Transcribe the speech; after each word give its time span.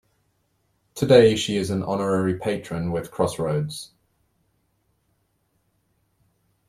Today 0.95 1.35
she 1.35 1.57
is 1.57 1.69
an 1.69 1.83
honorary 1.83 2.39
patron 2.39 2.91
with 2.91 3.11
Crossroads. 3.11 3.91